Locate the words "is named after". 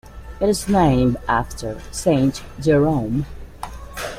0.49-1.79